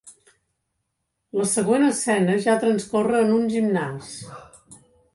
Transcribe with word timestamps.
La 1.41 1.45
següent 1.51 1.87
escena 1.89 2.39
ja 2.49 2.57
transcorre 2.65 3.23
en 3.27 3.33
un 3.39 3.49
gimnàs. 3.55 4.13